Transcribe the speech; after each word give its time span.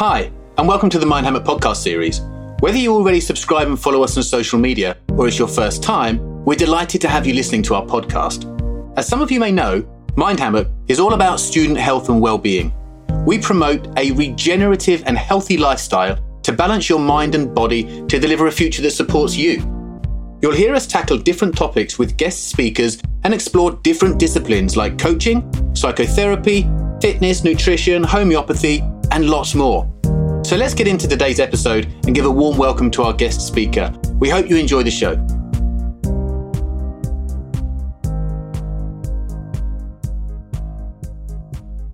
Hi, 0.00 0.32
and 0.56 0.66
welcome 0.66 0.88
to 0.88 0.98
the 0.98 1.04
Mind 1.04 1.26
Hammock 1.26 1.44
podcast 1.44 1.76
series. 1.76 2.22
Whether 2.60 2.78
you 2.78 2.94
already 2.94 3.20
subscribe 3.20 3.68
and 3.68 3.78
follow 3.78 4.02
us 4.02 4.16
on 4.16 4.22
social 4.22 4.58
media 4.58 4.96
or 5.10 5.28
it's 5.28 5.38
your 5.38 5.46
first 5.46 5.82
time, 5.82 6.42
we're 6.46 6.54
delighted 6.54 7.02
to 7.02 7.08
have 7.08 7.26
you 7.26 7.34
listening 7.34 7.62
to 7.64 7.74
our 7.74 7.84
podcast. 7.84 8.46
As 8.96 9.06
some 9.06 9.20
of 9.20 9.30
you 9.30 9.38
may 9.38 9.52
know, 9.52 9.86
Mind 10.16 10.40
Hammock 10.40 10.68
is 10.88 11.00
all 11.00 11.12
about 11.12 11.38
student 11.38 11.76
health 11.76 12.08
and 12.08 12.18
well-being. 12.18 12.72
We 13.26 13.40
promote 13.40 13.88
a 13.98 14.12
regenerative 14.12 15.02
and 15.04 15.18
healthy 15.18 15.58
lifestyle 15.58 16.18
to 16.44 16.52
balance 16.54 16.88
your 16.88 16.98
mind 16.98 17.34
and 17.34 17.54
body 17.54 18.02
to 18.06 18.18
deliver 18.18 18.46
a 18.46 18.52
future 18.52 18.80
that 18.80 18.92
supports 18.92 19.36
you. 19.36 19.56
You'll 20.40 20.54
hear 20.54 20.74
us 20.74 20.86
tackle 20.86 21.18
different 21.18 21.58
topics 21.58 21.98
with 21.98 22.16
guest 22.16 22.48
speakers 22.48 23.02
and 23.24 23.34
explore 23.34 23.72
different 23.72 24.18
disciplines 24.18 24.78
like 24.78 24.96
coaching, 24.96 25.44
psychotherapy, 25.74 26.66
fitness, 27.02 27.44
nutrition, 27.44 28.02
homeopathy, 28.02 28.82
and 29.10 29.28
lots 29.28 29.54
more. 29.54 29.90
So 30.44 30.56
let's 30.56 30.74
get 30.74 30.88
into 30.88 31.06
today's 31.06 31.38
episode 31.38 31.86
and 32.06 32.14
give 32.14 32.24
a 32.24 32.30
warm 32.30 32.56
welcome 32.56 32.90
to 32.92 33.02
our 33.02 33.12
guest 33.12 33.40
speaker. 33.40 33.92
We 34.18 34.28
hope 34.28 34.48
you 34.48 34.56
enjoy 34.56 34.82
the 34.82 34.90
show. 34.90 35.16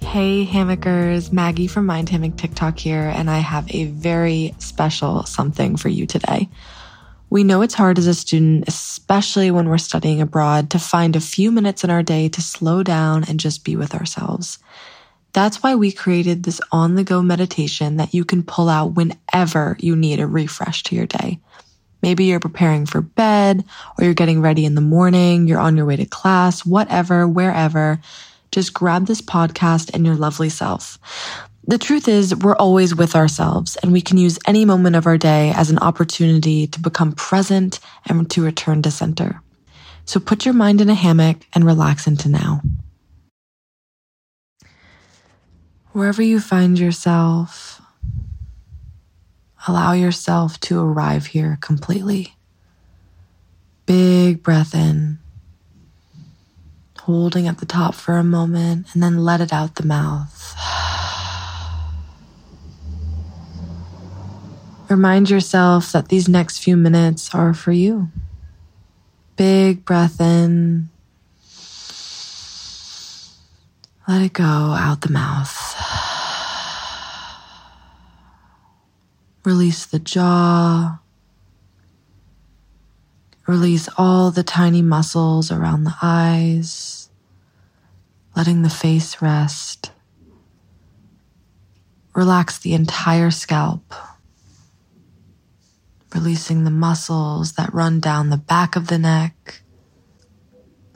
Hey 0.00 0.46
hammockers, 0.46 1.32
Maggie 1.32 1.66
from 1.66 1.86
Mind 1.86 2.08
Hammock 2.08 2.36
TikTok 2.36 2.78
here, 2.78 3.12
and 3.14 3.28
I 3.28 3.38
have 3.38 3.72
a 3.72 3.84
very 3.84 4.54
special 4.58 5.24
something 5.24 5.76
for 5.76 5.90
you 5.90 6.06
today. 6.06 6.48
We 7.30 7.44
know 7.44 7.60
it's 7.60 7.74
hard 7.74 7.98
as 7.98 8.06
a 8.06 8.14
student, 8.14 8.64
especially 8.66 9.50
when 9.50 9.68
we're 9.68 9.76
studying 9.76 10.22
abroad, 10.22 10.70
to 10.70 10.78
find 10.78 11.14
a 11.14 11.20
few 11.20 11.52
minutes 11.52 11.84
in 11.84 11.90
our 11.90 12.02
day 12.02 12.30
to 12.30 12.40
slow 12.40 12.82
down 12.82 13.24
and 13.28 13.38
just 13.38 13.64
be 13.64 13.76
with 13.76 13.94
ourselves. 13.94 14.58
That's 15.38 15.62
why 15.62 15.76
we 15.76 15.92
created 15.92 16.42
this 16.42 16.60
on 16.72 16.96
the 16.96 17.04
go 17.04 17.22
meditation 17.22 17.98
that 17.98 18.12
you 18.12 18.24
can 18.24 18.42
pull 18.42 18.68
out 18.68 18.96
whenever 18.96 19.76
you 19.78 19.94
need 19.94 20.18
a 20.18 20.26
refresh 20.26 20.82
to 20.82 20.96
your 20.96 21.06
day. 21.06 21.38
Maybe 22.02 22.24
you're 22.24 22.40
preparing 22.40 22.86
for 22.86 23.02
bed 23.02 23.64
or 23.96 24.04
you're 24.04 24.14
getting 24.14 24.40
ready 24.40 24.64
in 24.64 24.74
the 24.74 24.80
morning, 24.80 25.46
you're 25.46 25.60
on 25.60 25.76
your 25.76 25.86
way 25.86 25.94
to 25.94 26.06
class, 26.06 26.66
whatever, 26.66 27.28
wherever. 27.28 28.00
Just 28.50 28.74
grab 28.74 29.06
this 29.06 29.22
podcast 29.22 29.94
and 29.94 30.04
your 30.04 30.16
lovely 30.16 30.48
self. 30.48 30.98
The 31.68 31.78
truth 31.78 32.08
is, 32.08 32.34
we're 32.34 32.56
always 32.56 32.96
with 32.96 33.14
ourselves, 33.14 33.76
and 33.76 33.92
we 33.92 34.00
can 34.00 34.18
use 34.18 34.40
any 34.44 34.64
moment 34.64 34.96
of 34.96 35.06
our 35.06 35.18
day 35.18 35.52
as 35.54 35.70
an 35.70 35.78
opportunity 35.78 36.66
to 36.66 36.80
become 36.80 37.12
present 37.12 37.78
and 38.06 38.28
to 38.32 38.42
return 38.42 38.82
to 38.82 38.90
center. 38.90 39.40
So 40.04 40.18
put 40.18 40.44
your 40.44 40.54
mind 40.54 40.80
in 40.80 40.90
a 40.90 40.94
hammock 40.94 41.46
and 41.54 41.64
relax 41.64 42.08
into 42.08 42.28
now. 42.28 42.60
Wherever 45.92 46.22
you 46.22 46.38
find 46.38 46.78
yourself, 46.78 47.80
allow 49.66 49.92
yourself 49.92 50.60
to 50.60 50.78
arrive 50.78 51.26
here 51.26 51.56
completely. 51.62 52.34
Big 53.86 54.42
breath 54.42 54.74
in, 54.74 55.18
holding 57.00 57.48
at 57.48 57.58
the 57.58 57.66
top 57.66 57.94
for 57.94 58.18
a 58.18 58.24
moment, 58.24 58.86
and 58.92 59.02
then 59.02 59.24
let 59.24 59.40
it 59.40 59.50
out 59.50 59.76
the 59.76 59.86
mouth. 59.86 60.54
Remind 64.90 65.30
yourself 65.30 65.90
that 65.92 66.08
these 66.08 66.28
next 66.28 66.58
few 66.58 66.76
minutes 66.76 67.34
are 67.34 67.54
for 67.54 67.72
you. 67.72 68.10
Big 69.36 69.86
breath 69.86 70.20
in. 70.20 70.90
Let 74.06 74.22
it 74.22 74.34
go 74.34 74.44
out 74.44 75.00
the 75.00 75.12
mouth. 75.12 75.77
Release 79.44 79.86
the 79.86 79.98
jaw. 79.98 80.98
Release 83.46 83.88
all 83.96 84.30
the 84.30 84.42
tiny 84.42 84.82
muscles 84.82 85.50
around 85.50 85.84
the 85.84 85.94
eyes, 86.02 87.08
letting 88.36 88.62
the 88.62 88.70
face 88.70 89.22
rest. 89.22 89.92
Relax 92.14 92.58
the 92.58 92.74
entire 92.74 93.30
scalp 93.30 93.94
releasing 96.14 96.64
the 96.64 96.70
muscles 96.70 97.52
that 97.52 97.72
run 97.72 98.00
down 98.00 98.30
the 98.30 98.36
back 98.36 98.76
of 98.76 98.88
the 98.88 98.98
neck 98.98 99.62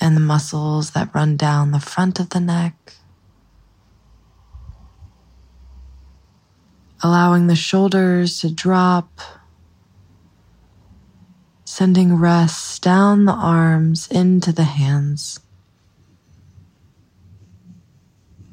and 0.00 0.16
the 0.16 0.20
muscles 0.20 0.90
that 0.90 1.14
run 1.14 1.36
down 1.36 1.70
the 1.70 1.80
front 1.80 2.18
of 2.18 2.30
the 2.30 2.40
neck. 2.40 2.94
Allowing 7.04 7.48
the 7.48 7.54
shoulders 7.54 8.38
to 8.38 8.50
drop, 8.50 9.20
sending 11.66 12.14
rest 12.14 12.82
down 12.82 13.26
the 13.26 13.32
arms 13.32 14.08
into 14.08 14.52
the 14.52 14.64
hands. 14.64 15.38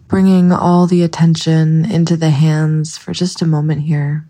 Bringing 0.09 0.51
all 0.51 0.85
the 0.85 1.01
attention 1.01 1.89
into 1.89 2.17
the 2.17 2.31
hands 2.31 2.97
for 2.97 3.13
just 3.13 3.41
a 3.41 3.47
moment 3.47 3.84
here. 3.84 4.28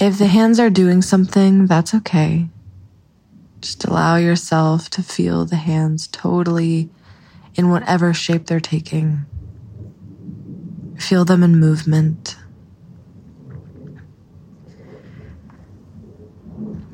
If 0.00 0.18
the 0.18 0.26
hands 0.26 0.58
are 0.58 0.68
doing 0.68 1.02
something, 1.02 1.66
that's 1.66 1.94
okay. 1.94 2.48
Just 3.60 3.84
allow 3.84 4.16
yourself 4.16 4.90
to 4.90 5.02
feel 5.04 5.44
the 5.44 5.54
hands 5.54 6.08
totally 6.08 6.90
in 7.54 7.70
whatever 7.70 8.12
shape 8.12 8.46
they're 8.46 8.58
taking. 8.58 9.26
Feel 11.00 11.24
them 11.24 11.42
in 11.42 11.56
movement. 11.58 12.36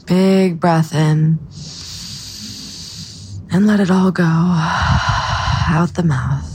Big 0.06 0.58
breath 0.58 0.94
in 0.94 1.38
and 3.50 3.66
let 3.66 3.80
it 3.80 3.90
all 3.90 4.10
go 4.10 4.24
out 4.24 5.90
the 5.94 6.02
mouth. 6.02 6.52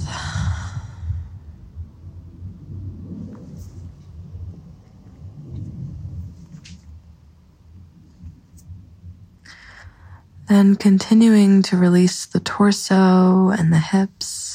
Then 10.47 10.75
continuing 10.75 11.61
to 11.63 11.77
release 11.77 12.25
the 12.25 12.39
torso 12.39 13.49
and 13.49 13.71
the 13.71 13.79
hips. 13.79 14.50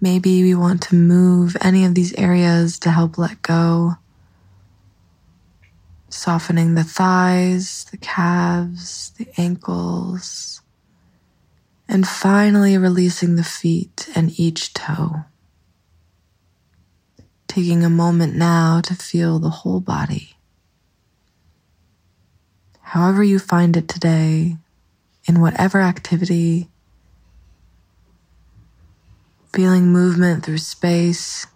Maybe 0.00 0.42
we 0.42 0.54
want 0.54 0.82
to 0.82 0.94
move 0.94 1.56
any 1.60 1.84
of 1.84 1.94
these 1.94 2.12
areas 2.14 2.78
to 2.80 2.90
help 2.90 3.16
let 3.16 3.40
go. 3.40 3.96
Softening 6.10 6.74
the 6.74 6.84
thighs, 6.84 7.84
the 7.90 7.96
calves, 7.96 9.12
the 9.18 9.26
ankles. 9.38 10.60
And 11.88 12.06
finally 12.06 12.76
releasing 12.76 13.36
the 13.36 13.44
feet 13.44 14.08
and 14.14 14.38
each 14.38 14.74
toe. 14.74 15.24
Taking 17.48 17.84
a 17.84 17.90
moment 17.90 18.34
now 18.34 18.80
to 18.82 18.94
feel 18.94 19.38
the 19.38 19.50
whole 19.50 19.80
body. 19.80 20.36
However 22.80 23.22
you 23.24 23.38
find 23.38 23.76
it 23.76 23.88
today, 23.88 24.56
in 25.26 25.40
whatever 25.40 25.80
activity, 25.80 26.68
feeling 29.56 29.86
movement 29.86 30.44
through 30.44 30.58
space, 30.58 31.46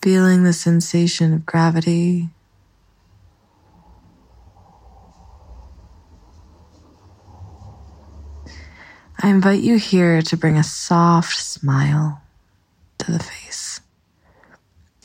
feeling 0.00 0.44
the 0.44 0.52
sensation 0.52 1.34
of 1.34 1.44
gravity. 1.44 2.28
I 9.20 9.28
invite 9.28 9.58
you 9.58 9.76
here 9.76 10.22
to 10.22 10.36
bring 10.36 10.56
a 10.56 10.62
soft 10.62 11.36
smile 11.36 12.22
to 12.98 13.10
the 13.10 13.18
face. 13.18 13.80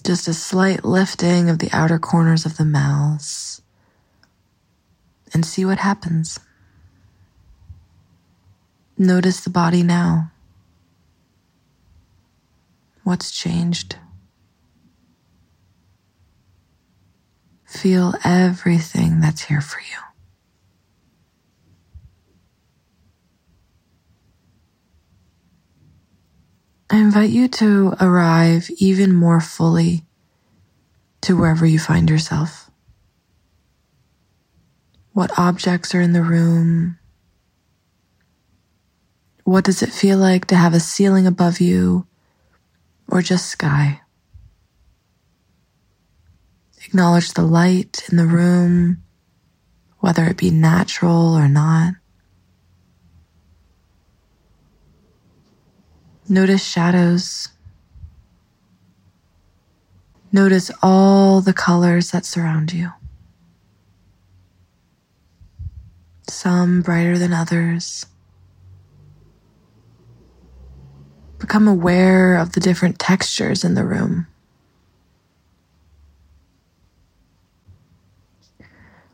Just 0.04 0.28
a 0.28 0.36
slight 0.36 0.86
lifting 0.86 1.50
of 1.50 1.58
the 1.58 1.70
outer 1.72 1.98
corners 1.98 2.46
of 2.46 2.58
the 2.58 2.66
mouths 2.66 3.64
and 5.34 5.44
see 5.44 5.66
what 5.66 5.80
happens. 5.80 6.40
Notice 9.02 9.40
the 9.40 9.50
body 9.50 9.82
now. 9.82 10.30
What's 13.06 13.32
changed? 13.32 13.96
Feel 17.64 18.14
everything 18.26 19.22
that's 19.22 19.44
here 19.44 19.62
for 19.62 19.80
you. 19.80 19.98
I 26.90 26.98
invite 26.98 27.30
you 27.30 27.48
to 27.48 27.96
arrive 28.02 28.70
even 28.80 29.14
more 29.14 29.40
fully 29.40 30.04
to 31.22 31.38
wherever 31.38 31.66
you 31.66 31.80
find 31.80 32.10
yourself. 32.10 32.70
What 35.14 35.40
objects 35.40 35.96
are 35.96 36.02
in 36.02 36.12
the 36.12 36.22
room? 36.22 36.99
What 39.50 39.66
does 39.66 39.82
it 39.82 39.90
feel 39.90 40.20
like 40.20 40.46
to 40.46 40.56
have 40.56 40.76
a 40.76 40.80
ceiling 40.80 41.26
above 41.26 41.60
you 41.60 42.06
or 43.08 43.24
just 43.24 43.48
sky. 43.48 44.02
Acknowledge 46.86 47.34
the 47.34 47.42
light 47.42 48.08
in 48.12 48.18
the 48.18 48.28
room, 48.28 49.02
whether 50.02 50.26
it 50.26 50.38
be 50.38 50.52
natural 50.52 51.34
or 51.34 51.48
not. 51.48 51.96
Notice 56.28 56.64
shadows. 56.64 57.50
Notice 60.32 60.70
all 60.84 61.42
the 61.42 61.54
colors 61.54 62.12
that 62.12 62.24
surround 62.24 62.72
you. 62.72 62.92
Some 66.28 66.84
brighter 66.84 67.18
than 67.18 67.34
others. 67.34 68.06
Become 71.50 71.68
aware 71.68 72.38
of 72.38 72.52
the 72.52 72.60
different 72.60 73.00
textures 73.00 73.64
in 73.64 73.74
the 73.74 73.84
room. 73.84 74.28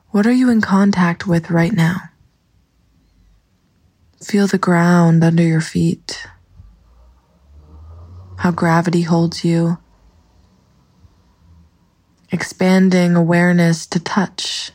What 0.10 0.28
are 0.28 0.34
you 0.34 0.50
in 0.50 0.60
contact 0.60 1.26
with 1.26 1.50
right 1.50 1.72
now? 1.72 1.96
Feel 4.22 4.48
the 4.48 4.58
ground 4.58 5.24
under 5.24 5.44
your 5.44 5.62
feet, 5.62 6.28
how 8.40 8.52
gravity 8.52 9.04
holds 9.04 9.46
you, 9.46 9.78
expanding 12.34 13.16
awareness 13.16 13.86
to 13.88 14.00
touch, 14.02 14.74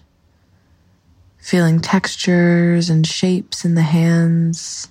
feeling 1.37 1.79
textures 1.79 2.89
and 2.89 3.07
shapes 3.07 3.67
in 3.67 3.75
the 3.75 3.83
hands 3.83 4.89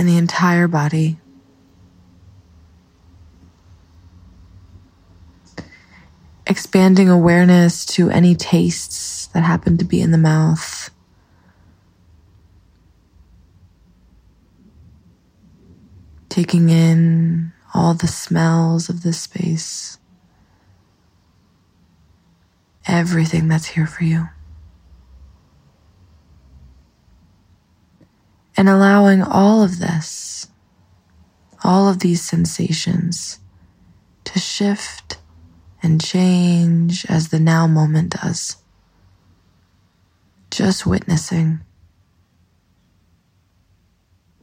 and 0.00 0.08
the 0.08 0.16
entire 0.16 0.66
body. 0.66 1.18
Expanding 6.46 7.10
awareness 7.10 7.84
to 7.84 8.08
any 8.08 8.34
tastes 8.34 9.26
that 9.26 9.42
happen 9.42 9.76
to 9.76 9.84
be 9.84 10.00
in 10.00 10.10
the 10.10 10.16
mouth. 10.16 10.88
Taking 16.30 16.70
in 16.70 17.52
all 17.74 17.92
the 17.92 18.08
smells 18.08 18.88
of 18.88 19.02
this 19.02 19.20
space. 19.20 19.98
Everything 22.86 23.48
that's 23.48 23.66
here 23.66 23.86
for 23.86 24.04
you. 24.04 24.30
And 28.60 28.68
allowing 28.68 29.22
all 29.22 29.62
of 29.62 29.78
this, 29.78 30.46
all 31.64 31.88
of 31.88 32.00
these 32.00 32.20
sensations 32.20 33.38
to 34.22 34.38
shift 34.38 35.16
and 35.82 35.98
change 35.98 37.06
as 37.06 37.28
the 37.28 37.40
now 37.40 37.66
moment 37.66 38.18
does. 38.20 38.58
Just 40.50 40.84
witnessing 40.84 41.60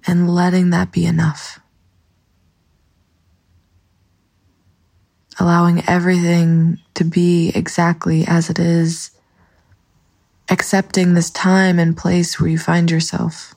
and 0.07 0.33
letting 0.33 0.71
that 0.71 0.91
be 0.91 1.05
enough. 1.05 1.59
Allowing 5.39 5.83
everything 5.87 6.79
to 6.95 7.03
be 7.03 7.51
exactly 7.53 8.25
as 8.25 8.49
it 8.49 8.57
is, 8.57 9.11
accepting 10.49 11.13
this 11.13 11.29
time 11.29 11.77
and 11.77 11.95
place 11.95 12.39
where 12.39 12.49
you 12.49 12.57
find 12.57 12.89
yourself 12.89 13.53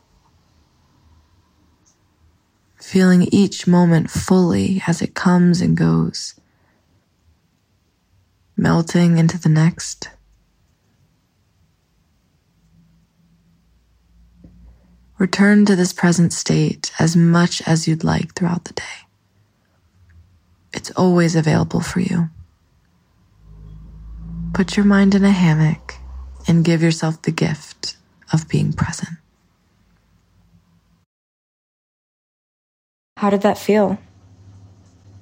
feeling 2.80 3.28
each 3.30 3.66
moment 3.66 4.10
fully 4.10 4.82
as 4.86 5.02
it 5.02 5.14
comes 5.14 5.60
and 5.60 5.76
goes, 5.76 6.34
melting 8.56 9.18
into 9.18 9.38
the 9.38 9.48
next. 9.48 10.08
Return 15.18 15.66
to 15.66 15.76
this 15.76 15.92
present 15.92 16.32
state 16.32 16.92
as 16.98 17.14
much 17.14 17.60
as 17.66 17.86
you'd 17.86 18.04
like 18.04 18.34
throughout 18.34 18.64
the 18.64 18.72
day. 18.72 19.06
It's 20.72 20.90
always 20.92 21.36
available 21.36 21.80
for 21.80 22.00
you. 22.00 22.30
Put 24.54 24.76
your 24.76 24.86
mind 24.86 25.14
in 25.14 25.24
a 25.24 25.30
hammock 25.30 25.96
and 26.48 26.64
give 26.64 26.82
yourself 26.82 27.20
the 27.22 27.32
gift 27.32 27.96
of 28.32 28.48
being 28.48 28.72
present. 28.72 29.18
How 33.20 33.28
did 33.28 33.42
that 33.42 33.58
feel? 33.58 33.98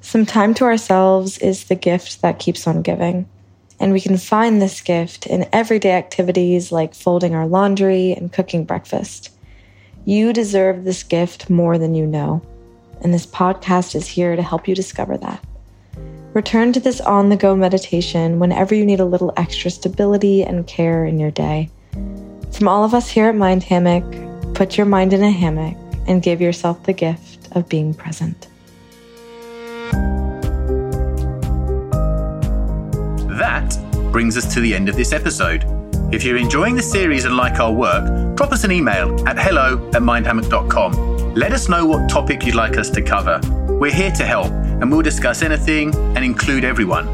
Some 0.03 0.25
time 0.25 0.55
to 0.55 0.65
ourselves 0.65 1.37
is 1.39 1.65
the 1.65 1.75
gift 1.75 2.23
that 2.23 2.39
keeps 2.39 2.65
on 2.65 2.83
giving. 2.83 3.29
And 3.81 3.93
we 3.93 4.01
can 4.01 4.17
find 4.19 4.63
this 4.63 4.81
gift 4.81 5.27
in 5.27 5.49
everyday 5.53 5.91
activities 5.91 6.71
like 6.71 6.95
folding 6.95 7.35
our 7.35 7.49
laundry 7.49 8.13
and 8.13 8.33
cooking 8.33 8.63
breakfast. 8.63 9.31
You 10.05 10.33
deserve 10.33 10.85
this 10.85 11.03
gift 11.03 11.51
more 11.51 11.77
than 11.77 11.97
you 11.97 12.07
know. 12.07 12.41
And 13.01 13.13
this 13.13 13.27
podcast 13.27 13.97
is 13.97 14.07
here 14.07 14.37
to 14.37 14.43
help 14.43 14.69
you 14.69 14.77
discover 14.77 15.17
that. 15.17 15.45
Return 16.35 16.73
to 16.75 16.79
this 16.79 17.01
on 17.01 17.31
the 17.31 17.37
go 17.37 17.57
meditation 17.57 18.39
whenever 18.39 18.77
you 18.77 18.87
need 18.87 19.01
a 19.01 19.05
little 19.05 19.33
extra 19.37 19.73
stability 19.73 20.45
and 20.45 20.69
care 20.69 21.05
in 21.05 21.19
your 21.19 21.33
day. 21.33 21.69
From 22.53 22.69
all 22.69 22.85
of 22.85 22.95
us 22.95 23.09
here 23.09 23.29
at 23.29 23.35
Mind 23.35 23.65
Hammock, 23.65 24.55
put 24.55 24.77
your 24.77 24.87
mind 24.87 25.13
in 25.13 25.25
a 25.25 25.33
hammock 25.33 25.77
and 26.07 26.23
give 26.23 26.41
yourself 26.41 26.85
the 26.85 26.93
of 27.53 27.69
being 27.69 27.95
present. 27.95 28.49
That 33.39 33.79
brings 34.13 34.37
us 34.37 34.53
to 34.55 34.61
the 34.61 34.75
end 34.75 34.89
of 34.89 34.97
this 34.97 35.13
episode. 35.13 35.65
If 36.13 36.25
you're 36.25 36.39
enjoying 36.39 36.75
the 36.75 36.83
series 36.83 37.25
and 37.25 37.37
like 37.37 37.61
our 37.61 37.73
work, 37.73 38.37
drop 38.37 38.51
us 38.53 38.65
an 38.65 38.73
email 38.73 39.29
at 39.29 39.39
hello 39.39 39.89
at 39.91 40.03
mindhammock.com. 40.03 41.35
Let 41.35 41.53
us 41.53 41.69
know 41.69 41.87
what 41.87 42.09
topic 42.09 42.45
you'd 42.45 42.55
like 42.55 42.79
us 42.79 42.91
to 42.91 43.03
cover. 43.03 43.41
We're 43.79 43.93
here 43.93 44.11
to 44.13 44.25
help 44.25 44.51
and 44.51 44.91
we'll 44.91 45.03
discuss 45.03 45.43
anything 45.43 45.95
and 45.95 46.25
include 46.25 46.65
everyone. 46.65 47.07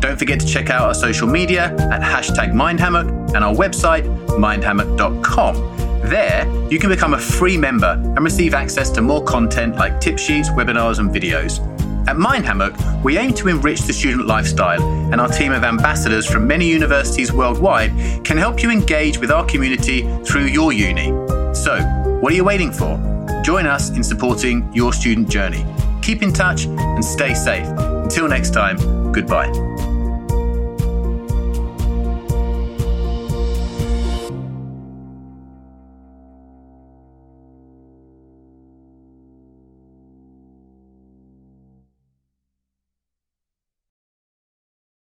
Don't 0.00 0.18
forget 0.18 0.38
to 0.40 0.46
check 0.46 0.70
out 0.70 0.82
our 0.82 0.94
social 0.94 1.26
media 1.26 1.74
at 1.90 2.02
hashtag 2.02 2.52
mindhammock 2.52 3.34
and 3.34 3.42
our 3.42 3.54
website, 3.54 4.04
mindhammock.com 4.28 5.83
there, 6.08 6.46
you 6.70 6.78
can 6.78 6.90
become 6.90 7.14
a 7.14 7.18
free 7.18 7.56
member 7.56 7.92
and 7.92 8.20
receive 8.20 8.54
access 8.54 8.90
to 8.90 9.02
more 9.02 9.22
content 9.24 9.76
like 9.76 10.00
tip 10.00 10.18
sheets, 10.18 10.50
webinars, 10.50 10.98
and 10.98 11.10
videos. 11.10 11.60
At 12.06 12.16
Mind 12.16 12.44
Hammock, 12.44 12.74
we 13.02 13.16
aim 13.16 13.32
to 13.34 13.48
enrich 13.48 13.82
the 13.82 13.92
student 13.92 14.26
lifestyle, 14.26 14.82
and 15.12 15.20
our 15.20 15.28
team 15.28 15.52
of 15.52 15.64
ambassadors 15.64 16.26
from 16.26 16.46
many 16.46 16.68
universities 16.68 17.32
worldwide 17.32 17.92
can 18.24 18.36
help 18.36 18.62
you 18.62 18.70
engage 18.70 19.18
with 19.18 19.30
our 19.30 19.44
community 19.46 20.02
through 20.24 20.46
your 20.46 20.72
uni. 20.72 21.06
So, 21.54 21.80
what 22.20 22.32
are 22.32 22.36
you 22.36 22.44
waiting 22.44 22.72
for? 22.72 22.98
Join 23.42 23.66
us 23.66 23.90
in 23.90 24.04
supporting 24.04 24.70
your 24.74 24.92
student 24.92 25.28
journey. 25.28 25.64
Keep 26.02 26.22
in 26.22 26.32
touch 26.32 26.66
and 26.66 27.04
stay 27.04 27.34
safe. 27.34 27.66
Until 27.66 28.28
next 28.28 28.50
time, 28.50 28.76
goodbye. 29.12 29.50